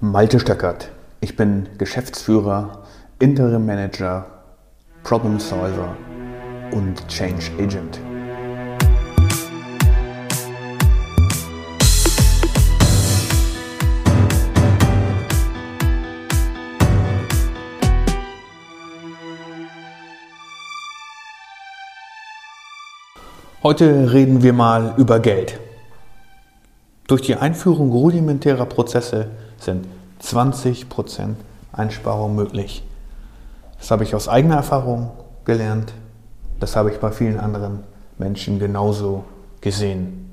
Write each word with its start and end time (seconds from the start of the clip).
Malte 0.00 0.40
Stöckert. 0.40 0.90
Ich 1.20 1.36
bin 1.36 1.68
Geschäftsführer, 1.78 2.82
Interim 3.20 3.64
Manager, 3.64 4.26
Problem 5.04 5.38
Solver 5.38 5.96
und 6.72 7.06
Change 7.08 7.44
Agent. 7.60 8.00
Heute 23.62 24.12
reden 24.12 24.42
wir 24.42 24.52
mal 24.52 24.94
über 24.98 25.20
Geld. 25.20 25.60
Durch 27.06 27.22
die 27.22 27.36
Einführung 27.36 27.92
rudimentärer 27.92 28.66
Prozesse 28.66 29.30
sind 29.64 29.86
20% 30.22 31.34
Einsparung 31.72 32.34
möglich. 32.34 32.84
Das 33.78 33.90
habe 33.90 34.04
ich 34.04 34.14
aus 34.14 34.28
eigener 34.28 34.56
Erfahrung 34.56 35.10
gelernt. 35.44 35.92
Das 36.60 36.76
habe 36.76 36.90
ich 36.90 36.98
bei 37.00 37.10
vielen 37.10 37.38
anderen 37.38 37.80
Menschen 38.16 38.58
genauso 38.58 39.24
gesehen. 39.60 40.30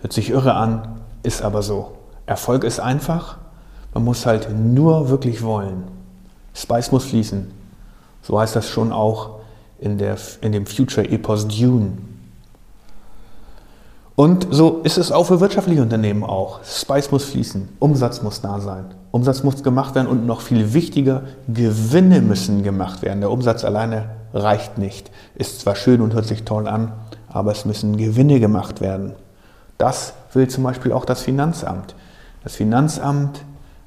Hört 0.00 0.12
sich 0.12 0.30
irre 0.30 0.54
an, 0.54 1.00
ist 1.22 1.42
aber 1.42 1.62
so. 1.62 1.96
Erfolg 2.26 2.64
ist 2.64 2.80
einfach. 2.80 3.38
Man 3.94 4.04
muss 4.04 4.26
halt 4.26 4.50
nur 4.54 5.08
wirklich 5.08 5.42
wollen. 5.42 5.84
Spice 6.54 6.92
muss 6.92 7.04
fließen. 7.06 7.50
So 8.22 8.38
heißt 8.38 8.56
das 8.56 8.68
schon 8.68 8.92
auch 8.92 9.40
in, 9.78 9.98
der, 9.98 10.16
in 10.40 10.52
dem 10.52 10.66
Future-Epos 10.66 11.48
Dune. 11.48 11.98
Und 14.16 14.46
so 14.50 14.80
ist 14.82 14.96
es 14.96 15.12
auch 15.12 15.24
für 15.24 15.40
wirtschaftliche 15.40 15.82
Unternehmen 15.82 16.24
auch. 16.24 16.60
Spice 16.64 17.12
muss 17.12 17.24
fließen, 17.24 17.68
Umsatz 17.78 18.22
muss 18.22 18.40
da 18.40 18.60
sein, 18.60 18.86
Umsatz 19.10 19.42
muss 19.42 19.62
gemacht 19.62 19.94
werden 19.94 20.06
und 20.06 20.24
noch 20.24 20.40
viel 20.40 20.72
wichtiger, 20.72 21.22
Gewinne 21.48 22.22
müssen 22.22 22.62
gemacht 22.62 23.02
werden. 23.02 23.20
Der 23.20 23.30
Umsatz 23.30 23.62
alleine 23.62 24.06
reicht 24.32 24.78
nicht. 24.78 25.10
Ist 25.34 25.60
zwar 25.60 25.76
schön 25.76 26.00
und 26.00 26.14
hört 26.14 26.24
sich 26.24 26.44
toll 26.44 26.66
an, 26.66 26.92
aber 27.28 27.52
es 27.52 27.66
müssen 27.66 27.98
Gewinne 27.98 28.40
gemacht 28.40 28.80
werden. 28.80 29.12
Das 29.76 30.14
will 30.32 30.48
zum 30.48 30.64
Beispiel 30.64 30.92
auch 30.92 31.04
das 31.04 31.20
Finanzamt. 31.20 31.94
Das 32.42 32.56
Finanzamt 32.56 33.42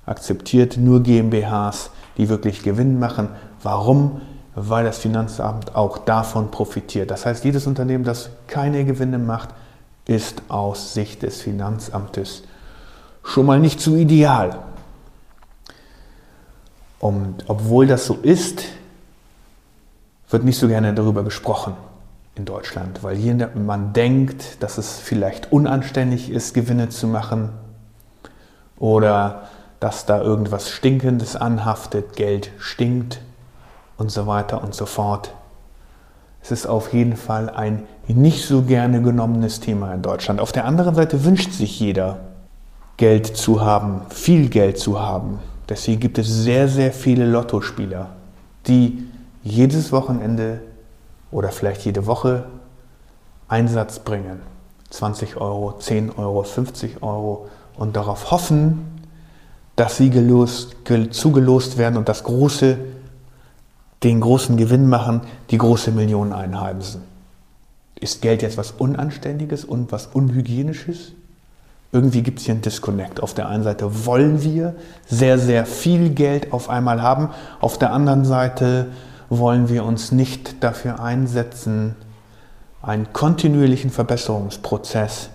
akzeptiert 0.05 0.77
nur 0.77 1.01
GmbHs, 1.01 1.89
die 2.17 2.29
wirklich 2.29 2.61
Gewinn 2.61 2.99
machen. 2.99 3.29
Warum? 3.63 4.21
Weil 4.53 4.85
das 4.85 4.99
Finanzamt 4.99 5.75
auch 5.75 5.97
davon 5.97 6.51
profitiert. 6.51 7.09
Das 7.09 7.25
heißt, 7.25 7.43
jedes 7.45 7.65
Unternehmen, 7.65 8.03
das 8.03 8.29
keine 8.45 8.85
Gewinne 8.85 9.17
macht, 9.17 9.49
ist 10.09 10.41
aus 10.47 10.95
Sicht 10.95 11.21
des 11.21 11.41
Finanzamtes 11.41 12.43
schon 13.23 13.45
mal 13.45 13.59
nicht 13.59 13.79
so 13.79 13.95
ideal. 13.95 14.57
Und 16.99 17.45
obwohl 17.47 17.85
das 17.85 18.07
so 18.07 18.15
ist, 18.15 18.63
wird 20.29 20.43
nicht 20.43 20.57
so 20.57 20.67
gerne 20.67 20.93
darüber 20.93 21.23
gesprochen 21.23 21.73
in 22.35 22.45
Deutschland, 22.45 23.03
weil 23.03 23.15
hier 23.15 23.51
man 23.55 23.93
denkt, 23.93 24.63
dass 24.63 24.77
es 24.79 24.97
vielleicht 24.97 25.51
unanständig 25.51 26.31
ist, 26.31 26.53
Gewinne 26.53 26.89
zu 26.89 27.07
machen 27.07 27.49
oder 28.79 29.47
dass 29.79 30.05
da 30.05 30.21
irgendwas 30.21 30.69
Stinkendes 30.69 31.35
anhaftet, 31.35 32.15
Geld 32.15 32.51
stinkt 32.57 33.21
und 33.97 34.11
so 34.11 34.25
weiter 34.25 34.63
und 34.63 34.73
so 34.73 34.85
fort. 34.85 35.33
Es 36.41 36.51
ist 36.51 36.67
auf 36.67 36.93
jeden 36.93 37.15
Fall 37.15 37.49
ein 37.49 37.83
nicht 38.07 38.45
so 38.45 38.63
gerne 38.63 39.01
genommenes 39.01 39.59
Thema 39.59 39.93
in 39.93 40.01
Deutschland. 40.01 40.39
Auf 40.39 40.51
der 40.51 40.65
anderen 40.65 40.95
Seite 40.95 41.23
wünscht 41.23 41.51
sich 41.51 41.79
jeder, 41.79 42.19
Geld 42.97 43.27
zu 43.27 43.61
haben, 43.61 44.01
viel 44.09 44.49
Geld 44.49 44.77
zu 44.77 44.99
haben. 44.99 45.39
Deswegen 45.69 45.99
gibt 45.99 46.17
es 46.17 46.27
sehr, 46.27 46.67
sehr 46.67 46.91
viele 46.91 47.25
Lottospieler, 47.25 48.07
die 48.67 49.07
jedes 49.43 49.91
Wochenende 49.91 50.59
oder 51.31 51.49
vielleicht 51.49 51.85
jede 51.85 52.05
Woche 52.07 52.45
Einsatz 53.47 53.99
bringen. 53.99 54.41
20 54.89 55.37
Euro, 55.37 55.77
10 55.79 56.11
Euro, 56.17 56.43
50 56.43 57.03
Euro 57.03 57.47
und 57.77 57.95
darauf 57.95 58.31
hoffen, 58.31 58.99
dass 59.75 59.97
sie 59.97 60.09
gelost, 60.09 60.75
zugelost 61.11 61.77
werden 61.77 61.95
und 61.95 62.09
das 62.09 62.23
große 62.23 62.77
den 64.03 64.21
großen 64.21 64.57
Gewinn 64.57 64.87
machen, 64.87 65.21
die 65.49 65.57
große 65.57 65.91
Millionen 65.91 66.33
einheimsen. 66.33 67.01
Ist 67.99 68.21
Geld 68.21 68.41
jetzt 68.41 68.57
was 68.57 68.71
Unanständiges 68.71 69.65
und 69.65 69.91
was 69.91 70.07
Unhygienisches? 70.07 71.13
Irgendwie 71.91 72.21
gibt 72.21 72.39
es 72.39 72.45
hier 72.45 72.53
einen 72.53 72.61
Disconnect. 72.61 73.21
Auf 73.21 73.33
der 73.33 73.49
einen 73.49 73.63
Seite 73.63 74.05
wollen 74.05 74.43
wir 74.43 74.75
sehr, 75.07 75.37
sehr 75.39 75.65
viel 75.65 76.11
Geld 76.11 76.53
auf 76.53 76.69
einmal 76.69 77.01
haben. 77.01 77.29
Auf 77.59 77.77
der 77.77 77.91
anderen 77.91 78.25
Seite 78.25 78.87
wollen 79.29 79.69
wir 79.69 79.83
uns 79.83 80.11
nicht 80.11 80.63
dafür 80.63 80.99
einsetzen, 80.99 81.95
einen 82.81 83.11
kontinuierlichen 83.11 83.89
Verbesserungsprozess 83.89 85.29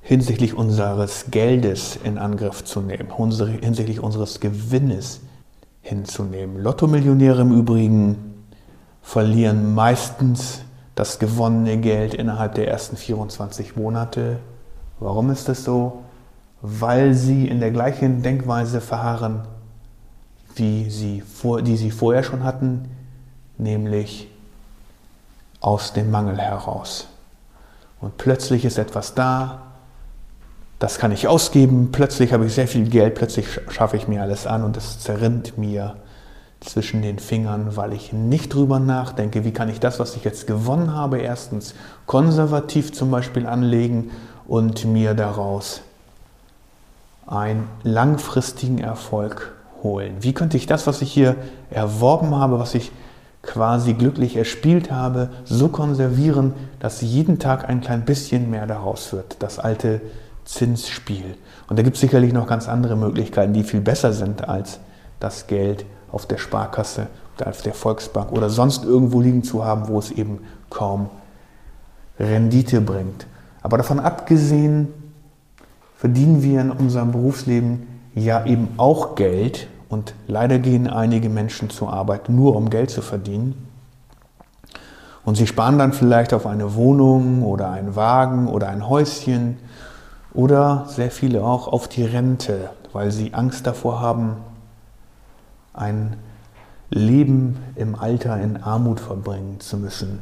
hinsichtlich 0.00 0.54
unseres 0.54 1.26
Geldes 1.30 1.98
in 2.02 2.18
Angriff 2.18 2.64
zu 2.64 2.80
nehmen, 2.80 3.08
hinsichtlich 3.60 4.00
unseres 4.00 4.40
Gewinnes 4.40 5.20
hinzunehmen. 5.82 6.62
Lottomillionäre 6.62 7.42
im 7.42 7.52
Übrigen 7.52 8.44
verlieren 9.02 9.74
meistens 9.74 10.62
das 10.94 11.18
gewonnene 11.18 11.78
Geld 11.78 12.14
innerhalb 12.14 12.54
der 12.54 12.68
ersten 12.68 12.96
24 12.96 13.76
Monate. 13.76 14.38
Warum 15.00 15.30
ist 15.30 15.48
das 15.48 15.64
so? 15.64 16.02
Weil 16.60 17.14
sie 17.14 17.46
in 17.46 17.60
der 17.60 17.70
gleichen 17.70 18.22
Denkweise 18.22 18.80
verharren, 18.80 19.42
wie 20.56 20.90
sie 20.90 21.20
vor, 21.20 21.62
die 21.62 21.76
sie 21.76 21.92
vorher 21.92 22.24
schon 22.24 22.42
hatten, 22.42 22.88
nämlich 23.58 24.28
aus 25.60 25.92
dem 25.92 26.10
Mangel 26.10 26.38
heraus. 26.38 27.06
Und 28.00 28.16
plötzlich 28.16 28.64
ist 28.64 28.78
etwas 28.78 29.14
da, 29.14 29.67
das 30.78 30.98
kann 30.98 31.12
ich 31.12 31.26
ausgeben, 31.26 31.90
plötzlich 31.90 32.32
habe 32.32 32.46
ich 32.46 32.54
sehr 32.54 32.68
viel 32.68 32.88
Geld, 32.88 33.14
plötzlich 33.16 33.46
schaffe 33.68 33.96
ich 33.96 34.06
mir 34.06 34.22
alles 34.22 34.46
an 34.46 34.62
und 34.62 34.76
es 34.76 35.00
zerrinnt 35.00 35.58
mir 35.58 35.96
zwischen 36.60 37.02
den 37.02 37.18
Fingern, 37.18 37.76
weil 37.76 37.92
ich 37.92 38.12
nicht 38.12 38.54
drüber 38.54 38.78
nachdenke, 38.78 39.44
wie 39.44 39.52
kann 39.52 39.68
ich 39.68 39.80
das, 39.80 39.98
was 39.98 40.16
ich 40.16 40.24
jetzt 40.24 40.46
gewonnen 40.46 40.94
habe, 40.94 41.18
erstens 41.18 41.74
konservativ 42.06 42.92
zum 42.92 43.10
Beispiel 43.10 43.46
anlegen 43.46 44.10
und 44.46 44.84
mir 44.84 45.14
daraus 45.14 45.82
einen 47.26 47.68
langfristigen 47.82 48.78
Erfolg 48.78 49.52
holen. 49.82 50.16
Wie 50.20 50.32
könnte 50.32 50.56
ich 50.56 50.66
das, 50.66 50.86
was 50.86 51.02
ich 51.02 51.12
hier 51.12 51.36
erworben 51.70 52.34
habe, 52.34 52.58
was 52.58 52.74
ich 52.74 52.90
quasi 53.42 53.94
glücklich 53.94 54.36
erspielt 54.36 54.90
habe, 54.90 55.30
so 55.44 55.68
konservieren, 55.68 56.54
dass 56.80 57.00
jeden 57.00 57.38
Tag 57.38 57.68
ein 57.68 57.80
klein 57.80 58.04
bisschen 58.04 58.50
mehr 58.50 58.66
daraus 58.66 59.12
wird. 59.12 59.36
Das 59.40 59.58
alte 59.58 60.00
Zinsspiel. 60.48 61.36
Und 61.68 61.78
da 61.78 61.82
gibt 61.82 61.96
es 61.96 62.00
sicherlich 62.00 62.32
noch 62.32 62.46
ganz 62.46 62.68
andere 62.68 62.96
Möglichkeiten, 62.96 63.52
die 63.52 63.62
viel 63.62 63.82
besser 63.82 64.14
sind 64.14 64.48
als 64.48 64.80
das 65.20 65.46
Geld 65.46 65.84
auf 66.10 66.24
der 66.24 66.38
Sparkasse 66.38 67.08
oder 67.36 67.50
auf 67.50 67.60
der 67.60 67.74
Volksbank 67.74 68.32
oder 68.32 68.48
sonst 68.48 68.84
irgendwo 68.84 69.20
liegen 69.20 69.44
zu 69.44 69.64
haben, 69.64 69.88
wo 69.88 69.98
es 69.98 70.10
eben 70.10 70.40
kaum 70.70 71.10
Rendite 72.18 72.80
bringt. 72.80 73.26
Aber 73.62 73.76
davon 73.76 74.00
abgesehen 74.00 74.88
verdienen 75.96 76.42
wir 76.42 76.62
in 76.62 76.70
unserem 76.70 77.12
Berufsleben 77.12 77.86
ja 78.14 78.46
eben 78.46 78.68
auch 78.78 79.16
Geld 79.16 79.68
und 79.90 80.14
leider 80.26 80.58
gehen 80.58 80.88
einige 80.88 81.28
Menschen 81.28 81.68
zur 81.68 81.92
Arbeit 81.92 82.30
nur 82.30 82.56
um 82.56 82.70
Geld 82.70 82.90
zu 82.90 83.02
verdienen. 83.02 83.68
Und 85.26 85.34
sie 85.34 85.46
sparen 85.46 85.76
dann 85.76 85.92
vielleicht 85.92 86.32
auf 86.32 86.46
eine 86.46 86.74
Wohnung 86.74 87.42
oder 87.42 87.70
einen 87.70 87.96
Wagen 87.96 88.48
oder 88.48 88.68
ein 88.68 88.88
Häuschen 88.88 89.58
oder 90.38 90.84
sehr 90.86 91.10
viele 91.10 91.42
auch 91.42 91.66
auf 91.66 91.88
die 91.88 92.04
Rente, 92.04 92.70
weil 92.92 93.10
sie 93.10 93.34
Angst 93.34 93.66
davor 93.66 94.00
haben, 94.00 94.36
ein 95.74 96.16
Leben 96.90 97.58
im 97.74 97.96
Alter 97.96 98.40
in 98.40 98.62
Armut 98.62 99.00
verbringen 99.00 99.58
zu 99.58 99.78
müssen. 99.78 100.20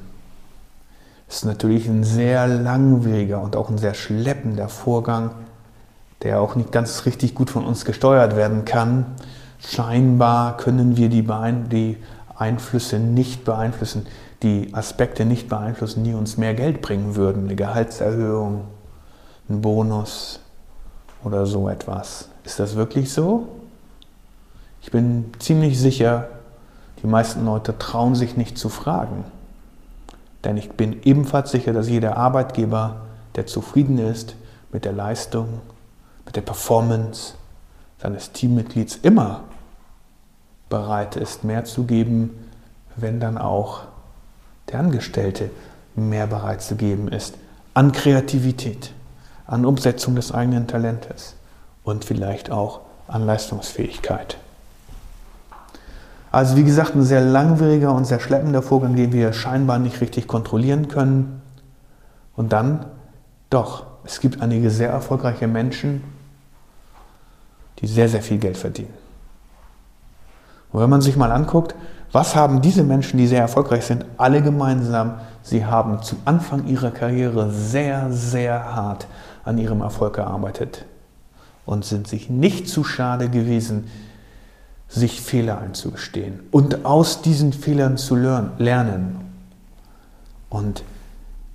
Das 1.27 1.37
ist 1.37 1.45
natürlich 1.45 1.87
ein 1.87 2.03
sehr 2.03 2.47
langwieriger 2.47 3.43
und 3.43 3.57
auch 3.57 3.69
ein 3.69 3.77
sehr 3.77 3.93
schleppender 3.93 4.71
Vorgang, 4.71 5.33
der 6.23 6.41
auch 6.41 6.55
nicht 6.55 6.73
ganz 6.73 7.05
richtig 7.05 7.35
gut 7.35 7.51
von 7.51 7.67
uns 7.67 7.85
gesteuert 7.85 8.37
werden 8.37 8.65
kann. 8.65 9.05
Scheinbar 9.59 10.57
können 10.57 10.97
wir 10.97 11.11
die, 11.11 11.29
die 11.71 11.99
Einflüsse 12.35 12.99
nicht 12.99 13.45
beeinflussen, 13.45 14.07
die 14.43 14.73
Aspekte 14.73 15.27
nicht 15.27 15.51
beeinflussen, 15.51 16.05
die 16.05 16.15
uns 16.15 16.39
mehr 16.39 16.55
Geld 16.55 16.81
bringen 16.81 17.17
würden. 17.17 17.45
Eine 17.45 17.57
Gehaltserhöhung, 17.57 18.63
ein 19.49 19.61
Bonus 19.61 20.41
oder 21.25 21.47
so 21.47 21.69
etwas. 21.69 22.29
Ist 22.45 22.59
das 22.59 22.77
wirklich 22.77 23.13
so? 23.13 23.49
Ich 24.83 24.91
bin 24.91 25.33
ziemlich 25.39 25.79
sicher, 25.81 26.29
die 27.03 27.07
meisten 27.07 27.45
Leute 27.45 27.77
trauen 27.79 28.15
sich 28.15 28.37
nicht 28.37 28.59
zu 28.59 28.69
fragen. 28.69 29.25
Denn 30.45 30.57
ich 30.57 30.71
bin 30.71 31.03
ebenfalls 31.03 31.51
sicher, 31.51 31.73
dass 31.73 31.89
jeder 31.89 32.17
Arbeitgeber, 32.17 33.03
der 33.35 33.47
zufrieden 33.47 33.99
ist 33.99 34.37
mit 34.73 34.85
der 34.85 34.93
Leistung, 34.93 35.61
mit 36.25 36.37
der 36.37 36.43
Performance, 36.43 37.35
seines 38.01 38.33
Teammitglieds 38.33 38.97
immer 39.03 39.45
bereit 40.69 41.17
ist, 41.17 41.45
mehr 41.45 41.65
zu 41.65 41.85
geben, 41.85 42.51
wenn 42.95 43.21
dann 43.21 43.39
auch 43.39 43.83
der 44.71 44.81
Angestellte 44.81 45.51
mehr 45.95 46.27
bereit 46.27 46.63
zu 46.63 46.77
geben 46.77 47.09
ist 47.09 47.35
an 47.75 47.93
Kreativität, 47.93 48.93
an 49.47 49.65
Umsetzung 49.65 50.17
des 50.17 50.33
eigenen 50.33 50.67
Talentes 50.67 51.35
und 51.85 52.05
vielleicht 52.05 52.51
auch 52.51 52.81
an 53.09 53.25
Leistungsfähigkeit. 53.25 54.39
Also 56.33 56.57
wie 56.57 56.65
gesagt, 56.65 56.95
ein 56.95 57.03
sehr 57.03 57.21
langwieriger 57.21 57.95
und 57.95 58.05
sehr 58.05 58.21
schleppender 58.21 58.61
Vorgang, 58.61 58.97
den 58.97 59.13
wir 59.13 59.33
scheinbar 59.33 59.79
nicht 59.79 60.01
richtig 60.01 60.27
kontrollieren 60.27 60.89
können. 60.89 61.41
Und 62.35 62.53
dann, 62.53 62.87
doch, 63.49 63.87
es 64.05 64.21
gibt 64.21 64.43
einige 64.43 64.71
sehr 64.71 64.91
erfolgreiche 64.91 65.47
Menschen, 65.47 66.03
die 67.79 67.87
sehr, 67.87 68.09
sehr 68.09 68.23
viel 68.23 68.39
Geld 68.39 68.57
verdienen. 68.57 68.93
Und 70.73 70.81
wenn 70.81 70.91
man 70.91 71.01
sich 71.01 71.17
mal 71.17 71.33
anguckt, 71.33 71.75
was 72.13 72.37
haben 72.37 72.61
diese 72.61 72.83
Menschen, 72.83 73.19
die 73.19 73.27
sehr 73.27 73.41
erfolgreich 73.41 73.85
sind, 73.85 74.05
alle 74.17 74.43
gemeinsam? 74.43 75.15
Sie 75.43 75.65
haben 75.65 76.03
zu 76.03 76.17
Anfang 76.25 76.67
ihrer 76.67 76.91
Karriere 76.91 77.51
sehr, 77.51 78.11
sehr 78.11 78.75
hart 78.75 79.07
an 79.47 79.59
ihrem 79.59 79.81
Erfolg 79.81 80.15
gearbeitet 80.15 80.85
und 81.65 81.85
sind 81.85 82.07
sich 82.07 82.29
nicht 82.29 82.69
zu 82.69 82.85
schade 82.85 83.29
gewesen, 83.31 83.89
sich 84.89 85.21
Fehler 85.21 85.59
einzugestehen 85.59 86.41
und 86.51 86.85
aus 86.85 87.23
diesen 87.23 87.53
Fehlern 87.53 87.97
zu 87.97 88.15
lernen. 88.15 89.17
Und 90.49 90.85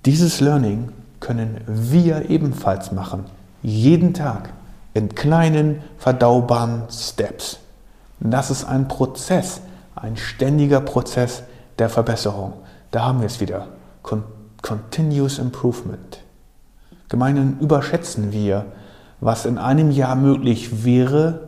dieses 0.04 0.40
Learning 0.40 0.90
können 1.20 1.60
wir 1.66 2.28
ebenfalls 2.28 2.92
machen, 2.92 3.24
jeden 3.62 4.12
Tag 4.12 4.50
in 4.94 5.14
kleinen, 5.14 5.82
verdaubaren 5.98 6.82
Steps. 6.90 7.58
Das 8.20 8.50
ist 8.50 8.64
ein 8.64 8.88
Prozess, 8.88 9.60
ein 9.94 10.16
ständiger 10.16 10.80
Prozess 10.80 11.42
der 11.78 11.88
Verbesserung. 11.88 12.54
Da 12.90 13.04
haben 13.04 13.20
wir 13.20 13.26
es 13.26 13.40
wieder. 13.40 13.68
Con 14.02 14.24
Continuous 14.62 15.38
Improvement. 15.38 16.20
Gemeinhin 17.12 17.58
überschätzen 17.60 18.32
wir, 18.32 18.64
was 19.20 19.44
in 19.44 19.58
einem 19.58 19.90
Jahr 19.90 20.16
möglich 20.16 20.82
wäre 20.82 21.40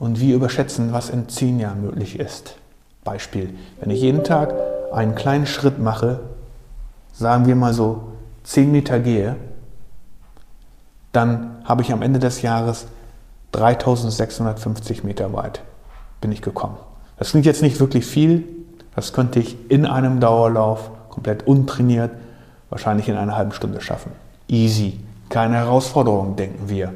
und 0.00 0.18
wir 0.18 0.34
überschätzen, 0.34 0.92
was 0.92 1.10
in 1.10 1.28
zehn 1.28 1.60
Jahren 1.60 1.80
möglich 1.80 2.18
ist. 2.18 2.56
Beispiel, 3.04 3.54
wenn 3.80 3.90
ich 3.90 4.00
jeden 4.00 4.24
Tag 4.24 4.52
einen 4.92 5.14
kleinen 5.14 5.46
Schritt 5.46 5.78
mache, 5.78 6.18
sagen 7.12 7.46
wir 7.46 7.54
mal 7.54 7.72
so 7.72 8.14
zehn 8.42 8.72
Meter 8.72 8.98
gehe, 8.98 9.36
dann 11.12 11.62
habe 11.64 11.82
ich 11.82 11.92
am 11.92 12.02
Ende 12.02 12.18
des 12.18 12.42
Jahres 12.42 12.88
3650 13.52 15.04
Meter 15.04 15.32
weit 15.32 15.62
bin 16.20 16.32
ich 16.32 16.42
gekommen. 16.42 16.78
Das 17.16 17.30
klingt 17.30 17.46
jetzt 17.46 17.62
nicht 17.62 17.78
wirklich 17.78 18.04
viel, 18.04 18.44
das 18.96 19.12
könnte 19.12 19.38
ich 19.38 19.70
in 19.70 19.86
einem 19.86 20.18
Dauerlauf 20.18 20.90
komplett 21.10 21.46
untrainiert 21.46 22.10
wahrscheinlich 22.70 23.08
in 23.08 23.16
einer 23.16 23.36
halben 23.36 23.52
Stunde 23.52 23.80
schaffen. 23.80 24.10
Easy, 24.50 24.98
keine 25.28 25.56
Herausforderung, 25.56 26.36
denken 26.36 26.68
wir. 26.68 26.92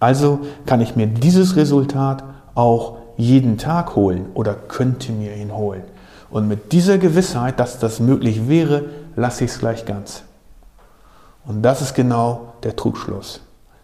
Also 0.00 0.40
kann 0.66 0.80
ich 0.80 0.94
mir 0.94 1.06
dieses 1.06 1.56
Resultat 1.56 2.22
auch 2.54 2.98
jeden 3.16 3.58
Tag 3.58 3.96
holen 3.96 4.26
oder 4.34 4.54
könnte 4.54 5.12
mir 5.12 5.34
ihn 5.34 5.54
holen. 5.54 5.82
Und 6.30 6.46
mit 6.46 6.72
dieser 6.72 6.98
Gewissheit, 6.98 7.58
dass 7.58 7.78
das 7.78 8.00
möglich 8.00 8.48
wäre, 8.48 8.84
lasse 9.16 9.44
ich 9.44 9.50
es 9.50 9.58
gleich 9.58 9.86
ganz. 9.86 10.22
Und 11.46 11.62
das 11.62 11.80
ist 11.80 11.94
genau 11.94 12.52
der 12.62 12.76
Trugschluss 12.76 13.40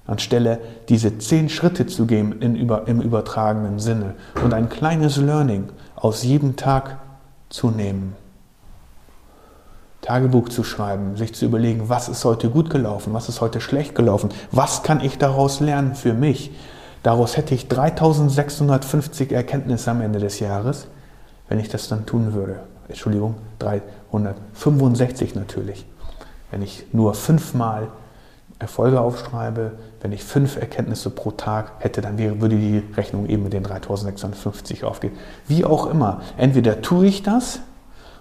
anstelle 0.06 0.58
diese 0.88 1.18
zehn 1.18 1.48
Schritte 1.48 1.86
zu 1.86 2.06
gehen 2.06 2.32
über, 2.56 2.86
im 2.88 3.00
übertragenen 3.00 3.78
Sinne 3.78 4.14
und 4.42 4.52
ein 4.52 4.68
kleines 4.68 5.16
Learning 5.16 5.68
aus 5.96 6.22
jedem 6.22 6.56
Tag 6.56 6.98
zu 7.48 7.70
nehmen. 7.70 8.14
Tagebuch 10.04 10.50
zu 10.50 10.64
schreiben, 10.64 11.16
sich 11.16 11.34
zu 11.34 11.46
überlegen, 11.46 11.88
was 11.88 12.10
ist 12.10 12.24
heute 12.26 12.50
gut 12.50 12.68
gelaufen, 12.68 13.14
was 13.14 13.30
ist 13.30 13.40
heute 13.40 13.62
schlecht 13.62 13.94
gelaufen, 13.94 14.28
was 14.52 14.82
kann 14.82 15.00
ich 15.00 15.16
daraus 15.16 15.60
lernen 15.60 15.94
für 15.94 16.12
mich. 16.12 16.50
Daraus 17.02 17.38
hätte 17.38 17.54
ich 17.54 17.68
3650 17.68 19.32
Erkenntnisse 19.32 19.90
am 19.90 20.02
Ende 20.02 20.18
des 20.18 20.40
Jahres, 20.40 20.88
wenn 21.48 21.58
ich 21.58 21.70
das 21.70 21.88
dann 21.88 22.04
tun 22.04 22.34
würde. 22.34 22.60
Entschuldigung, 22.88 23.36
365 23.60 25.34
natürlich. 25.34 25.86
Wenn 26.50 26.60
ich 26.60 26.84
nur 26.92 27.14
fünfmal 27.14 27.88
Erfolge 28.58 29.00
aufschreibe, 29.00 29.72
wenn 30.02 30.12
ich 30.12 30.22
fünf 30.22 30.56
Erkenntnisse 30.56 31.08
pro 31.08 31.30
Tag 31.30 31.72
hätte, 31.78 32.02
dann 32.02 32.18
würde 32.18 32.56
die 32.56 32.82
Rechnung 32.94 33.26
eben 33.26 33.42
mit 33.42 33.54
den 33.54 33.62
3650 33.62 34.84
aufgehen. 34.84 35.14
Wie 35.48 35.64
auch 35.64 35.86
immer, 35.86 36.20
entweder 36.36 36.82
tue 36.82 37.06
ich 37.06 37.22
das 37.22 37.60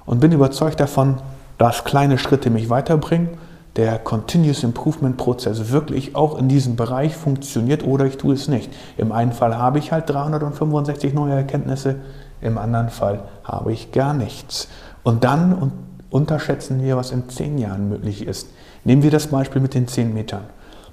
und 0.05 0.21
bin 0.21 0.31
überzeugt 0.31 0.79
davon, 0.79 1.17
dass 1.63 1.85
kleine 1.85 2.17
Schritte 2.17 2.49
mich 2.49 2.69
weiterbringen, 2.69 3.29
der 3.77 3.97
Continuous 3.97 4.63
Improvement 4.63 5.15
Prozess 5.15 5.71
wirklich 5.71 6.13
auch 6.13 6.37
in 6.37 6.49
diesem 6.49 6.75
Bereich 6.75 7.15
funktioniert 7.15 7.85
oder 7.85 8.03
ich 8.05 8.17
tue 8.17 8.33
es 8.33 8.49
nicht. 8.49 8.69
Im 8.97 9.13
einen 9.13 9.31
Fall 9.31 9.57
habe 9.57 9.79
ich 9.79 9.93
halt 9.93 10.09
365 10.09 11.13
neue 11.13 11.35
Erkenntnisse, 11.35 12.01
im 12.41 12.57
anderen 12.57 12.89
Fall 12.89 13.21
habe 13.45 13.71
ich 13.71 13.93
gar 13.93 14.13
nichts. 14.13 14.67
Und 15.03 15.23
dann 15.23 15.71
unterschätzen 16.09 16.83
wir, 16.83 16.97
was 16.97 17.11
in 17.11 17.29
zehn 17.29 17.57
Jahren 17.57 17.87
möglich 17.87 18.27
ist. 18.27 18.49
Nehmen 18.83 19.01
wir 19.01 19.11
das 19.11 19.27
Beispiel 19.27 19.61
mit 19.61 19.73
den 19.73 19.87
10 19.87 20.13
Metern. 20.13 20.43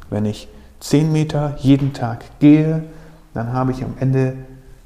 Wenn 0.09 0.25
ich 0.25 0.47
10 0.79 1.11
Meter 1.11 1.57
jeden 1.59 1.95
Tag 1.95 2.39
gehe, 2.39 2.85
dann 3.35 3.53
habe 3.53 3.73
ich 3.73 3.83
am 3.83 3.95
Ende 3.99 4.35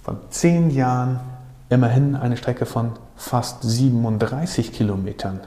von 0.02 0.16
10 0.30 0.70
Jahren 0.70 1.20
immerhin 1.68 2.16
eine 2.16 2.38
Strecke 2.38 2.64
von 2.64 2.92
fast 3.16 3.62
37 3.62 4.72
Kilometern. 4.72 5.40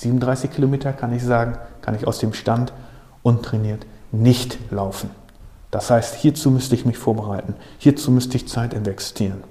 37 0.00 0.50
Kilometer 0.50 0.92
kann 0.92 1.12
ich 1.12 1.24
sagen, 1.24 1.58
kann 1.82 1.94
ich 1.94 2.06
aus 2.06 2.18
dem 2.18 2.32
Stand 2.32 2.72
untrainiert 3.22 3.86
nicht 4.12 4.58
laufen. 4.70 5.10
Das 5.70 5.90
heißt, 5.90 6.14
hierzu 6.14 6.50
müsste 6.50 6.74
ich 6.74 6.86
mich 6.86 6.96
vorbereiten, 6.96 7.54
hierzu 7.78 8.10
müsste 8.10 8.36
ich 8.36 8.48
Zeit 8.48 8.72
investieren. 8.72 9.44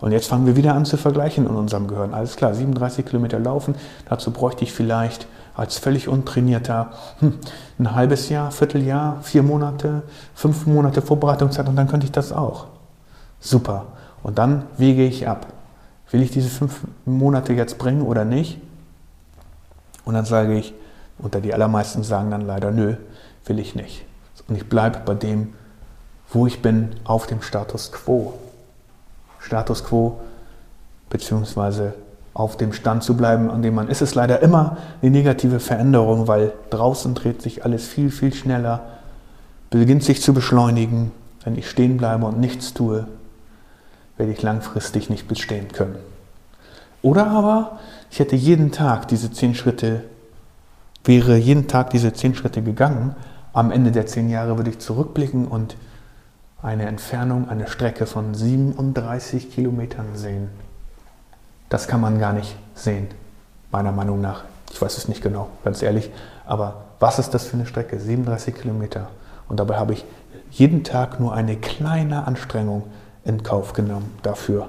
Und 0.00 0.10
jetzt 0.10 0.26
fangen 0.26 0.46
wir 0.46 0.56
wieder 0.56 0.74
an 0.74 0.84
zu 0.84 0.96
vergleichen 0.96 1.46
in 1.46 1.54
unserem 1.54 1.86
Gehirn. 1.86 2.12
Alles 2.12 2.34
klar, 2.36 2.52
37 2.52 3.06
Kilometer 3.06 3.38
laufen, 3.38 3.76
dazu 4.08 4.32
bräuchte 4.32 4.64
ich 4.64 4.72
vielleicht 4.72 5.28
als 5.54 5.78
völlig 5.78 6.08
untrainierter 6.08 6.90
hm, 7.20 7.34
ein 7.78 7.94
halbes 7.94 8.28
Jahr, 8.28 8.50
Vierteljahr, 8.50 9.20
vier 9.22 9.42
Monate, 9.42 10.02
fünf 10.34 10.66
Monate 10.66 11.02
Vorbereitungszeit 11.02 11.68
und 11.68 11.76
dann 11.76 11.88
könnte 11.88 12.06
ich 12.06 12.12
das 12.12 12.32
auch. 12.32 12.66
Super. 13.38 13.86
Und 14.22 14.38
dann 14.38 14.64
wege 14.76 15.04
ich 15.04 15.28
ab. 15.28 15.46
Will 16.10 16.22
ich 16.22 16.30
diese 16.30 16.48
fünf 16.48 16.80
Monate 17.04 17.52
jetzt 17.52 17.78
bringen 17.78 18.02
oder 18.02 18.24
nicht? 18.24 18.60
Und 20.04 20.14
dann 20.14 20.24
sage 20.24 20.54
ich, 20.56 20.74
unter 21.18 21.40
die 21.40 21.54
allermeisten 21.54 22.02
sagen 22.02 22.30
dann 22.30 22.42
leider, 22.42 22.70
nö, 22.70 22.96
will 23.46 23.58
ich 23.58 23.74
nicht. 23.74 24.04
Und 24.48 24.56
ich 24.56 24.68
bleibe 24.68 25.00
bei 25.04 25.14
dem, 25.14 25.54
wo 26.30 26.46
ich 26.46 26.62
bin, 26.62 26.90
auf 27.04 27.26
dem 27.26 27.42
Status 27.42 27.92
quo. 27.92 28.34
Status 29.38 29.84
quo 29.84 30.20
beziehungsweise 31.10 31.94
auf 32.34 32.56
dem 32.56 32.72
Stand 32.72 33.02
zu 33.02 33.16
bleiben, 33.16 33.50
an 33.50 33.62
dem 33.62 33.74
man 33.74 33.88
ist, 33.88 34.00
ist 34.00 34.14
leider 34.14 34.40
immer 34.40 34.78
eine 35.02 35.10
negative 35.10 35.60
Veränderung, 35.60 36.28
weil 36.28 36.52
draußen 36.70 37.14
dreht 37.14 37.42
sich 37.42 37.64
alles 37.64 37.86
viel, 37.86 38.10
viel 38.10 38.32
schneller, 38.32 38.80
beginnt 39.70 40.02
sich 40.02 40.22
zu 40.22 40.32
beschleunigen. 40.32 41.12
Wenn 41.44 41.58
ich 41.58 41.68
stehen 41.68 41.98
bleibe 41.98 42.24
und 42.24 42.40
nichts 42.40 42.72
tue, 42.72 43.06
werde 44.16 44.32
ich 44.32 44.40
langfristig 44.42 45.10
nicht 45.10 45.28
bestehen 45.28 45.68
können. 45.72 45.96
Oder 47.02 47.26
aber 47.26 47.78
ich 48.12 48.20
hätte 48.20 48.36
jeden 48.36 48.72
Tag 48.72 49.08
diese 49.08 49.32
zehn 49.32 49.54
Schritte, 49.54 50.04
wäre 51.02 51.38
jeden 51.38 51.66
Tag 51.66 51.88
diese 51.88 52.12
zehn 52.12 52.34
Schritte 52.34 52.60
gegangen. 52.60 53.16
Am 53.54 53.70
Ende 53.70 53.90
der 53.90 54.04
zehn 54.04 54.28
Jahre 54.28 54.58
würde 54.58 54.68
ich 54.68 54.80
zurückblicken 54.80 55.48
und 55.48 55.76
eine 56.60 56.84
Entfernung, 56.84 57.48
eine 57.48 57.68
Strecke 57.68 58.04
von 58.04 58.34
37 58.34 59.50
Kilometern 59.50 60.14
sehen. 60.14 60.50
Das 61.70 61.88
kann 61.88 62.02
man 62.02 62.18
gar 62.18 62.34
nicht 62.34 62.54
sehen, 62.74 63.08
meiner 63.70 63.92
Meinung 63.92 64.20
nach. 64.20 64.44
Ich 64.70 64.82
weiß 64.82 64.98
es 64.98 65.08
nicht 65.08 65.22
genau, 65.22 65.48
ganz 65.64 65.80
ehrlich. 65.80 66.10
Aber 66.44 66.84
was 67.00 67.18
ist 67.18 67.30
das 67.30 67.46
für 67.46 67.54
eine 67.54 67.64
Strecke? 67.64 67.98
37 67.98 68.54
Kilometer. 68.54 69.08
Und 69.48 69.58
dabei 69.58 69.76
habe 69.76 69.94
ich 69.94 70.04
jeden 70.50 70.84
Tag 70.84 71.18
nur 71.18 71.32
eine 71.32 71.56
kleine 71.56 72.26
Anstrengung 72.26 72.82
in 73.24 73.42
Kauf 73.42 73.72
genommen 73.72 74.12
dafür. 74.22 74.68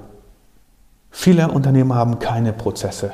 Viele 1.12 1.50
Unternehmer 1.52 1.96
haben 1.96 2.20
keine 2.20 2.54
Prozesse. 2.54 3.12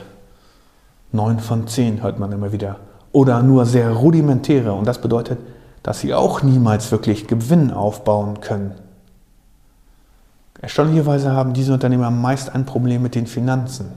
Neun 1.12 1.40
von 1.40 1.68
zehn 1.68 2.04
hört 2.04 2.20
man 2.20 2.32
immer 2.32 2.52
wieder. 2.52 2.78
Oder 3.12 3.42
nur 3.42 3.66
sehr 3.66 3.92
rudimentäre. 3.92 4.74
Und 4.74 4.86
das 4.88 5.02
bedeutet, 5.02 5.40
dass 5.84 6.00
sie 6.00 6.14
auch 6.14 6.44
niemals 6.44 6.92
wirklich 6.92 7.28
Gewinn 7.28 7.72
aufbauen 7.72 8.42
können. 8.42 8.76
Erstaunlicherweise 10.62 11.32
haben 11.32 11.54
diese 11.54 11.74
Unternehmer 11.74 12.12
meist 12.12 12.54
ein 12.54 12.66
Problem 12.66 13.02
mit 13.02 13.16
den 13.16 13.28
Finanzen. 13.28 13.92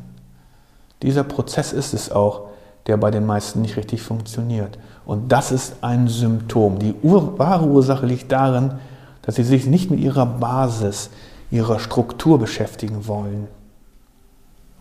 Dieser 1.02 1.24
Prozess 1.24 1.72
ist 1.72 1.92
es 1.92 2.12
auch, 2.12 2.48
der 2.86 2.96
bei 2.96 3.10
den 3.10 3.26
meisten 3.26 3.60
nicht 3.62 3.76
richtig 3.76 4.02
funktioniert. 4.02 4.78
Und 5.04 5.32
das 5.32 5.52
ist 5.52 5.76
ein 5.82 6.08
Symptom. 6.08 6.78
Die 6.78 6.94
Ur 7.02 7.38
wahre 7.38 7.66
Ursache 7.66 8.06
liegt 8.06 8.30
darin, 8.30 8.74
dass 9.22 9.36
sie 9.36 9.44
sich 9.44 9.66
nicht 9.66 9.90
mit 9.90 10.00
ihrer 10.00 10.26
Basis, 10.26 11.10
ihrer 11.50 11.78
Struktur 11.78 12.38
beschäftigen 12.38 13.06
wollen, 13.06 13.48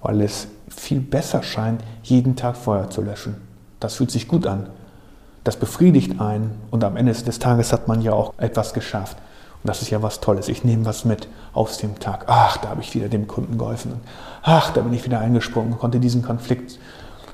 weil 0.02 0.22
es 0.22 0.48
viel 0.70 1.00
besser 1.00 1.44
scheint, 1.44 1.84
jeden 2.04 2.36
Tag 2.36 2.56
Feuer 2.56 2.90
zu 2.90 3.02
löschen. 3.02 3.36
Das 3.80 3.96
fühlt 3.96 4.12
sich 4.12 4.28
gut 4.28 4.48
an. 4.48 4.68
Das 5.44 5.58
befriedigt 5.58 6.20
einen 6.22 6.52
und 6.70 6.84
am 6.84 6.98
Ende 6.98 7.14
des 7.14 7.40
Tages 7.40 7.74
hat 7.74 7.88
man 7.88 8.02
ja 8.02 8.14
auch 8.14 8.34
etwas 8.38 8.74
geschafft. 8.74 9.18
Und 9.64 9.68
das 9.68 9.82
ist 9.82 9.90
ja 9.90 10.02
was 10.02 10.20
Tolles. 10.20 10.50
Ich 10.50 10.64
nehme 10.64 10.86
was 10.86 11.06
mit 11.06 11.28
aus 11.54 11.78
dem 11.78 12.00
Tag. 12.00 12.26
Ach, 12.28 12.58
da 12.58 12.70
habe 12.70 12.82
ich 12.82 12.94
wieder 12.94 13.10
dem 13.10 13.28
Kunden 13.28 13.58
geholfen. 13.58 13.94
Ach, 14.44 14.72
da 14.72 14.82
bin 14.82 14.94
ich 14.94 15.04
wieder 15.06 15.20
eingesprungen 15.20 15.74
und 15.74 15.80
konnte 15.80 16.00
diesen 16.00 16.24
Konflikt 16.24 16.80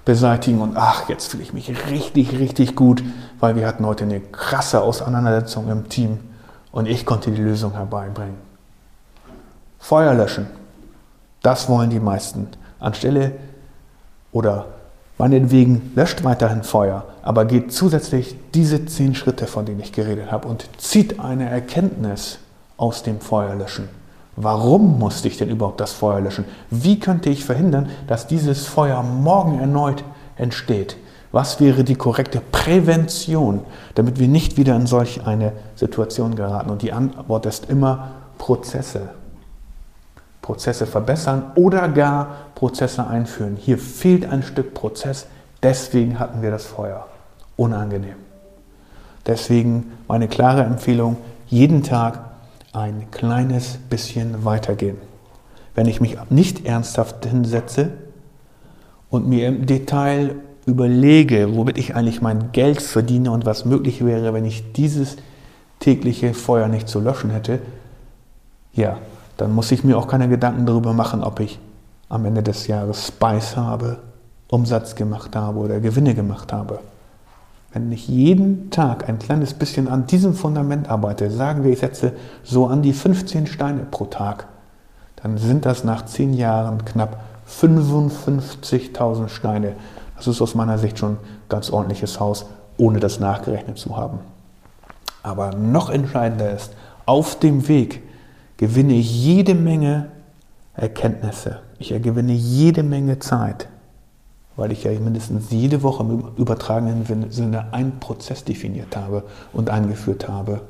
beseitigen. 0.03 0.61
Und 0.61 0.77
ach, 0.77 1.09
jetzt 1.09 1.31
fühle 1.31 1.43
ich 1.43 1.53
mich 1.53 1.69
richtig, 1.89 2.37
richtig 2.39 2.75
gut, 2.75 3.03
weil 3.39 3.55
wir 3.55 3.67
hatten 3.67 3.85
heute 3.85 4.05
eine 4.05 4.19
krasse 4.19 4.81
Auseinandersetzung 4.81 5.69
im 5.69 5.89
Team 5.89 6.19
und 6.71 6.85
ich 6.85 7.05
konnte 7.05 7.31
die 7.31 7.41
Lösung 7.41 7.73
herbeibringen. 7.73 8.35
Feuer 9.79 10.13
löschen. 10.13 10.47
Das 11.41 11.69
wollen 11.69 11.89
die 11.89 11.99
meisten. 11.99 12.47
Anstelle 12.79 13.33
oder 14.31 14.65
meinetwegen 15.17 15.91
löscht 15.95 16.23
weiterhin 16.23 16.63
Feuer, 16.63 17.05
aber 17.23 17.45
geht 17.45 17.71
zusätzlich 17.73 18.35
diese 18.53 18.85
zehn 18.85 19.15
Schritte, 19.15 19.47
von 19.47 19.65
denen 19.65 19.79
ich 19.79 19.91
geredet 19.91 20.31
habe, 20.31 20.47
und 20.47 20.69
zieht 20.77 21.19
eine 21.19 21.49
Erkenntnis 21.49 22.39
aus 22.77 23.03
dem 23.03 23.19
Feuer 23.19 23.55
löschen. 23.55 23.89
Warum 24.35 24.99
musste 24.99 25.27
ich 25.27 25.37
denn 25.37 25.49
überhaupt 25.49 25.81
das 25.81 25.93
Feuer 25.93 26.21
löschen? 26.21 26.45
Wie 26.69 26.99
könnte 26.99 27.29
ich 27.29 27.43
verhindern, 27.43 27.89
dass 28.05 28.27
dieses 28.27 28.67
Feuer 28.67 29.01
morgen 29.01 29.59
erneut 29.59 30.03
entsteht? 30.35 30.97
Was 31.31 31.59
wäre 31.59 31.83
die 31.83 31.95
korrekte 31.95 32.39
Prävention, 32.39 33.61
damit 33.95 34.19
wir 34.19 34.27
nicht 34.27 34.55
wieder 34.55 34.75
in 34.75 34.85
solch 34.85 35.25
eine 35.25 35.53
Situation 35.75 36.35
geraten? 36.35 36.69
Und 36.69 36.83
die 36.83 36.93
Antwort 36.93 37.47
ist 37.47 37.69
immer 37.69 38.09
Prozesse. 38.37 39.09
Prozesse 40.47 40.85
verbessern 40.87 41.51
oder 41.55 41.89
gar 41.89 42.29
Prozesse 42.55 43.05
einführen. 43.05 43.57
Hier 43.57 43.77
fehlt 43.77 44.25
ein 44.31 44.43
Stück 44.43 44.73
Prozess, 44.73 45.27
deswegen 45.61 46.19
hatten 46.19 46.41
wir 46.41 46.51
das 46.51 46.65
Feuer. 46.65 47.05
Unangenehm. 47.57 48.15
Deswegen 49.25 49.91
meine 50.07 50.29
klare 50.29 50.63
Empfehlung, 50.63 51.17
jeden 51.47 51.83
Tag 51.83 52.21
ein 52.71 53.11
kleines 53.11 53.77
bisschen 53.89 54.45
weitergehen. 54.45 54.95
Wenn 55.75 55.87
ich 55.87 55.99
mich 55.99 56.15
nicht 56.29 56.65
ernsthaft 56.65 57.25
hinsetze 57.25 57.89
und 59.09 59.27
mir 59.27 59.49
im 59.49 59.65
Detail 59.65 60.35
überlege, 60.65 61.57
womit 61.57 61.77
ich 61.77 61.93
eigentlich 61.93 62.21
mein 62.21 62.53
Geld 62.53 62.81
verdiene 62.81 63.31
und 63.31 63.45
was 63.45 63.65
möglich 63.65 64.05
wäre, 64.05 64.33
wenn 64.33 64.45
ich 64.45 64.71
dieses 64.71 65.17
tägliche 65.81 66.33
Feuer 66.33 66.69
nicht 66.69 66.87
zu 66.87 67.01
löschen 67.01 67.31
hätte, 67.31 67.59
ja, 68.71 68.97
dann 69.37 69.53
muss 69.53 69.71
ich 69.71 69.83
mir 69.83 69.97
auch 69.97 70.07
keine 70.07 70.27
Gedanken 70.27 70.65
darüber 70.65 70.93
machen, 70.93 71.23
ob 71.23 71.39
ich 71.39 71.59
am 72.09 72.25
Ende 72.25 72.43
des 72.43 72.67
Jahres 72.67 73.07
Spice 73.07 73.55
habe, 73.55 73.99
Umsatz 74.49 74.95
gemacht 74.95 75.35
habe 75.35 75.59
oder 75.59 75.79
Gewinne 75.79 76.15
gemacht 76.15 76.51
habe. 76.53 76.79
Wenn 77.73 77.91
ich 77.91 78.07
jeden 78.07 78.71
Tag 78.71 79.07
ein 79.07 79.19
kleines 79.19 79.53
bisschen 79.53 79.87
an 79.87 80.07
diesem 80.07 80.33
Fundament 80.33 80.89
arbeite, 80.89 81.29
sagen 81.29 81.63
wir, 81.63 81.71
ich 81.71 81.79
setze 81.79 82.13
so 82.43 82.67
an 82.67 82.81
die 82.81 82.93
15 82.93 83.45
Steine 83.45 83.83
pro 83.91 84.05
Tag, 84.05 84.47
dann 85.21 85.37
sind 85.37 85.65
das 85.65 85.83
nach 85.83 86.05
10 86.05 86.33
Jahren 86.33 86.85
knapp 86.85 87.19
55.000 87.49 89.29
Steine. 89.29 89.73
Das 90.15 90.27
ist 90.27 90.41
aus 90.41 90.55
meiner 90.55 90.77
Sicht 90.77 90.97
schon 90.97 91.13
ein 91.13 91.17
ganz 91.49 91.69
ordentliches 91.69 92.19
Haus, 92.19 92.45
ohne 92.77 92.99
das 92.99 93.19
nachgerechnet 93.19 93.77
zu 93.77 93.97
haben. 93.97 94.19
Aber 95.23 95.51
noch 95.51 95.89
entscheidender 95.89 96.51
ist, 96.51 96.71
auf 97.05 97.37
dem 97.39 97.67
Weg 97.67 98.01
gewinne 98.57 98.93
ich 98.93 99.23
jede 99.23 99.55
Menge 99.55 100.09
Erkenntnisse. 100.73 101.59
Ich 101.79 101.89
gewinne 101.89 102.33
jede 102.33 102.83
Menge 102.83 103.19
Zeit, 103.19 103.67
weil 104.55 104.71
ich 104.71 104.83
ja 104.83 104.91
mindestens 104.99 105.49
jede 105.49 105.81
Woche 105.83 106.03
im 106.03 106.23
übertragenen 106.37 107.31
Sinne 107.31 107.73
einen 107.73 107.99
Prozess 107.99 108.43
definiert 108.43 108.95
habe 108.95 109.23
und 109.53 109.69
eingeführt 109.69 110.27
habe 110.27 110.61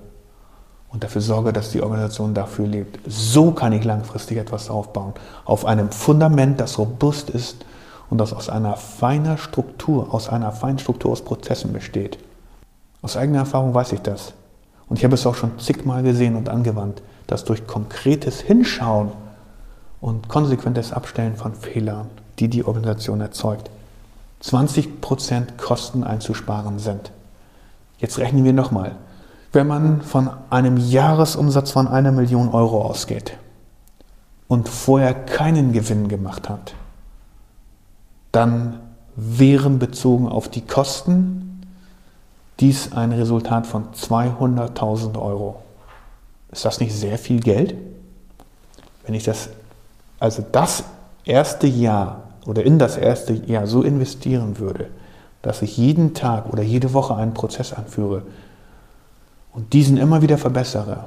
und 0.89 1.03
dafür 1.03 1.21
sorge, 1.21 1.51
dass 1.53 1.71
die 1.71 1.81
Organisation 1.81 2.33
dafür 2.33 2.67
lebt. 2.67 2.99
So 3.05 3.51
kann 3.51 3.73
ich 3.73 3.83
langfristig 3.83 4.37
etwas 4.37 4.69
aufbauen. 4.69 5.13
Auf 5.43 5.65
einem 5.65 5.91
Fundament, 5.91 6.59
das 6.59 6.77
robust 6.77 7.29
ist 7.29 7.65
und 8.09 8.17
das 8.19 8.33
aus 8.33 8.49
einer 8.49 8.77
feiner 8.77 9.37
Struktur, 9.37 10.13
aus 10.13 10.29
einer 10.29 10.51
feinen 10.53 10.79
Struktur 10.79 11.11
aus 11.11 11.21
Prozessen 11.21 11.73
besteht. 11.73 12.17
Aus 13.01 13.17
eigener 13.17 13.39
Erfahrung 13.39 13.73
weiß 13.73 13.91
ich 13.91 14.01
das. 14.01 14.33
Und 14.87 14.97
ich 14.97 15.03
habe 15.03 15.15
es 15.15 15.27
auch 15.27 15.35
schon 15.35 15.59
zigmal 15.59 16.01
gesehen 16.03 16.37
und 16.37 16.47
angewandt 16.47 17.01
dass 17.27 17.43
durch 17.43 17.67
konkretes 17.67 18.41
Hinschauen 18.41 19.11
und 20.01 20.29
konsequentes 20.29 20.93
Abstellen 20.93 21.35
von 21.35 21.53
Fehlern, 21.53 22.07
die 22.39 22.47
die 22.47 22.65
Organisation 22.65 23.21
erzeugt, 23.21 23.69
20% 24.43 25.57
Kosten 25.57 26.03
einzusparen 26.03 26.79
sind. 26.79 27.11
Jetzt 27.97 28.19
rechnen 28.19 28.43
wir 28.43 28.53
nochmal. 28.53 28.95
Wenn 29.51 29.67
man 29.67 30.01
von 30.01 30.29
einem 30.49 30.77
Jahresumsatz 30.77 31.71
von 31.71 31.87
einer 31.87 32.11
Million 32.11 32.49
Euro 32.49 32.83
ausgeht 32.83 33.37
und 34.47 34.69
vorher 34.69 35.13
keinen 35.13 35.71
Gewinn 35.73 36.07
gemacht 36.07 36.47
hat, 36.49 36.73
dann 38.31 38.79
wären 39.15 39.79
bezogen 39.79 40.27
auf 40.29 40.47
die 40.47 40.61
Kosten 40.61 41.65
dies 42.59 42.93
ein 42.93 43.11
Resultat 43.11 43.65
von 43.65 43.91
200.000 43.93 45.19
Euro. 45.19 45.63
Ist 46.51 46.65
das 46.65 46.79
nicht 46.79 46.93
sehr 46.93 47.17
viel 47.17 47.39
Geld? 47.39 47.75
Wenn 49.05 49.15
ich 49.15 49.23
das, 49.23 49.49
also 50.19 50.43
das 50.51 50.83
erste 51.25 51.67
Jahr 51.67 52.23
oder 52.45 52.63
in 52.63 52.79
das 52.79 52.97
erste 52.97 53.33
Jahr 53.33 53.67
so 53.67 53.83
investieren 53.83 54.59
würde, 54.59 54.89
dass 55.41 55.61
ich 55.61 55.77
jeden 55.77 56.13
Tag 56.13 56.51
oder 56.51 56.63
jede 56.63 56.93
Woche 56.93 57.15
einen 57.15 57.33
Prozess 57.33 57.73
anführe 57.73 58.23
und 59.53 59.73
diesen 59.73 59.97
immer 59.97 60.21
wieder 60.21 60.37
verbessere 60.37 61.05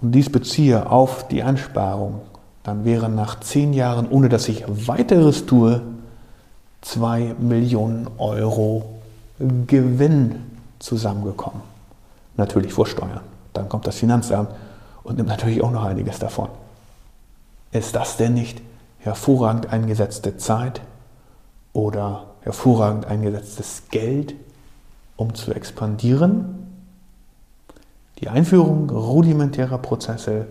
und 0.00 0.12
dies 0.12 0.30
beziehe 0.30 0.90
auf 0.90 1.28
die 1.28 1.42
Ansparung, 1.42 2.20
dann 2.62 2.84
wären 2.84 3.14
nach 3.14 3.40
zehn 3.40 3.72
Jahren, 3.72 4.08
ohne 4.08 4.28
dass 4.28 4.48
ich 4.48 4.64
weiteres 4.66 5.46
tue, 5.46 5.82
zwei 6.80 7.34
Millionen 7.38 8.08
Euro 8.18 9.00
Gewinn 9.38 10.36
zusammengekommen. 10.78 11.62
Natürlich 12.36 12.72
vor 12.72 12.86
Steuern. 12.86 13.33
Dann 13.54 13.68
kommt 13.68 13.86
das 13.86 13.96
Finanzamt 13.96 14.50
und 15.02 15.16
nimmt 15.16 15.30
natürlich 15.30 15.62
auch 15.62 15.70
noch 15.70 15.84
einiges 15.84 16.18
davon. 16.18 16.48
Ist 17.72 17.96
das 17.96 18.16
denn 18.16 18.34
nicht 18.34 18.60
hervorragend 18.98 19.72
eingesetzte 19.72 20.36
Zeit 20.36 20.80
oder 21.72 22.26
hervorragend 22.42 23.06
eingesetztes 23.06 23.84
Geld, 23.90 24.34
um 25.16 25.34
zu 25.34 25.52
expandieren? 25.52 26.64
Die 28.20 28.28
Einführung 28.28 28.90
rudimentärer 28.90 29.78
Prozesse, 29.78 30.46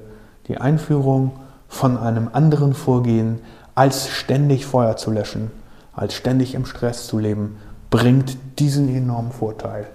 die 0.47 0.57
Einführung 0.57 1.31
von 1.67 1.97
einem 1.97 2.29
anderen 2.33 2.73
Vorgehen, 2.73 3.39
als 3.73 4.09
ständig 4.09 4.65
Feuer 4.65 4.97
zu 4.97 5.11
löschen, 5.11 5.51
als 5.93 6.13
ständig 6.13 6.55
im 6.55 6.65
Stress 6.65 7.07
zu 7.07 7.17
leben, 7.19 7.57
bringt 7.89 8.37
diesen 8.59 8.93
enormen 8.93 9.31
Vorteil. 9.31 9.87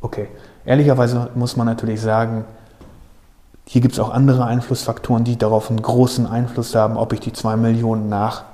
Okay, 0.00 0.28
Ehrlicherweise 0.66 1.30
muss 1.34 1.56
man 1.56 1.66
natürlich 1.66 2.00
sagen, 2.00 2.44
hier 3.66 3.80
gibt 3.80 3.94
es 3.94 4.00
auch 4.00 4.10
andere 4.10 4.44
Einflussfaktoren, 4.44 5.24
die 5.24 5.36
darauf 5.36 5.70
einen 5.70 5.80
großen 5.80 6.26
Einfluss 6.26 6.74
haben, 6.74 6.96
ob 6.96 7.12
ich 7.12 7.20
die 7.20 7.32
2 7.32 7.56
Millionen 7.56 8.08
nach 8.08 8.44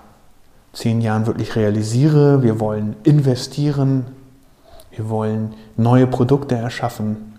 zehn 0.73 1.01
Jahren 1.01 1.27
wirklich 1.27 1.57
realisiere. 1.57 2.43
Wir 2.43 2.61
wollen 2.61 2.97
investieren, 3.03 4.07
wir 4.91 5.09
wollen 5.09 5.55
neue 5.77 6.07
Produkte 6.07 6.57
erschaffen 6.57 7.39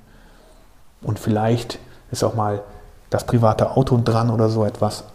und 1.02 1.20
vielleicht 1.20 1.80
ist 2.12 2.24
auch 2.24 2.36
mal 2.36 2.62
das 3.10 3.26
private 3.26 3.72
Auto 3.72 4.00
dran 4.04 4.30
oder 4.30 4.50
so 4.50 4.66
etwas. 4.66 5.06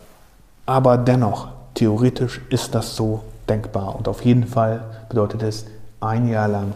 Aber 0.65 0.99
dennoch, 0.99 1.49
theoretisch 1.75 2.41
ist 2.51 2.75
das 2.75 2.97
so 2.97 3.23
denkbar 3.49 3.95
und 3.97 4.09
auf 4.09 4.25
jeden 4.25 4.47
Fall 4.47 4.83
bedeutet 5.09 5.43
es 5.43 5.67
ein 6.01 6.29
Jahr 6.29 6.49
lang 6.49 6.73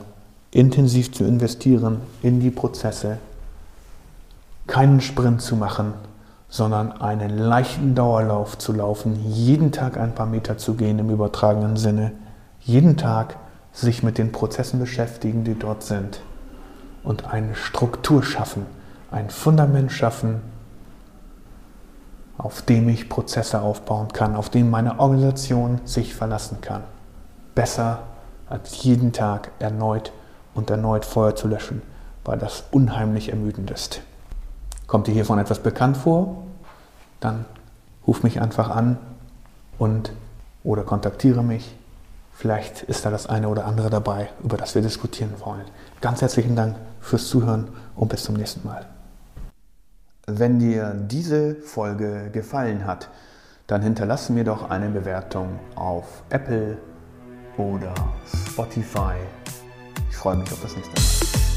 intensiv 0.53 1.13
zu 1.13 1.25
investieren 1.25 2.01
in 2.23 2.41
die 2.41 2.51
Prozesse, 2.51 3.19
keinen 4.67 5.01
Sprint 5.01 5.43
zu 5.43 5.57
machen, 5.57 5.95
sondern 6.49 6.93
einen 6.93 7.39
leichten 7.39 7.95
Dauerlauf 7.95 8.59
zu 8.59 8.73
laufen, 8.73 9.19
jeden 9.31 9.71
Tag 9.71 9.97
ein 9.97 10.15
paar 10.15 10.27
Meter 10.27 10.59
zu 10.59 10.75
gehen 10.75 10.99
im 10.99 11.11
übertragenen 11.11 11.77
Sinne, 11.77 12.13
jeden 12.61 12.97
Tag 12.97 13.37
sich 13.73 14.03
mit 14.03 14.19
den 14.19 14.33
Prozessen 14.33 14.81
beschäftigen, 14.81 15.45
die 15.45 15.59
dort 15.59 15.85
sind 15.85 16.21
und 17.05 17.33
eine 17.33 17.55
Struktur 17.55 18.25
schaffen, 18.25 18.67
ein 19.13 19.31
Fundament 19.31 19.93
schaffen, 19.93 20.41
auf 22.37 22.63
dem 22.63 22.89
ich 22.89 23.09
Prozesse 23.09 23.61
aufbauen 23.61 24.09
kann, 24.09 24.35
auf 24.35 24.51
dem 24.51 24.71
meine 24.71 24.99
Organisation 24.99 25.81
sich 25.85 26.15
verlassen 26.15 26.59
kann. 26.61 26.83
Besser 27.55 28.01
als 28.49 28.83
jeden 28.83 29.13
Tag 29.13 29.51
erneut 29.61 30.13
und 30.61 30.69
erneut 30.69 31.07
Feuer 31.07 31.35
zu 31.35 31.49
löschen, 31.49 31.81
weil 32.23 32.39
das 32.39 32.65
unheimlich 32.71 33.31
ermüdend 33.31 33.71
ist. 33.71 34.03
Kommt 34.87 35.07
dir 35.07 35.13
hiervon 35.13 35.39
etwas 35.39 35.61
bekannt 35.61 35.97
vor? 35.97 36.45
Dann 37.19 37.47
ruf 38.07 38.23
mich 38.23 38.43
einfach 38.43 38.69
an 38.69 38.99
und 39.79 40.13
oder 40.63 40.83
kontaktiere 40.83 41.43
mich. 41.43 41.75
Vielleicht 42.35 42.83
ist 42.83 43.07
da 43.07 43.11
das 43.11 43.27
eine 43.27 43.49
oder 43.49 43.65
andere 43.65 43.89
dabei, 43.89 44.29
über 44.45 44.59
das 44.59 44.75
wir 44.75 44.83
diskutieren 44.83 45.33
wollen. 45.43 45.65
Ganz 46.03 46.21
herzlichen 46.21 46.57
Dank 46.57 46.77
fürs 47.01 47.29
Zuhören 47.29 47.69
und 47.97 48.09
bis 48.09 48.25
zum 48.25 48.35
nächsten 48.35 48.67
Mal. 48.67 48.85
Wenn 50.27 50.59
dir 50.59 50.93
diese 50.95 51.55
Folge 51.55 52.29
gefallen 52.31 52.87
hat, 52.87 53.09
dann 53.67 53.81
hinterlasse 53.81 54.35
mir 54.35 54.45
doch 54.45 54.69
eine 54.69 54.91
Bewertung 54.91 55.59
auf 55.75 56.23
Apple 56.29 56.77
oder 57.57 57.95
Spotify. 58.51 59.15
Ich 60.11 60.17
freue 60.17 60.37
mich 60.37 60.53
auf 60.53 60.61
das 60.61 60.77
nächste 60.77 60.93
Mal. 60.93 61.50